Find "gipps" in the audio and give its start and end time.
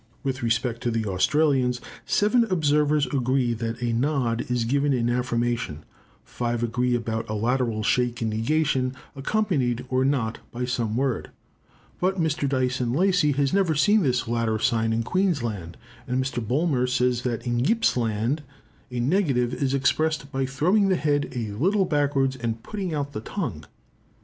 17.59-17.95